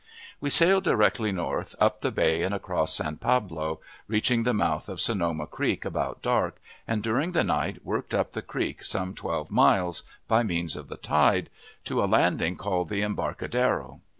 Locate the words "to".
11.83-12.03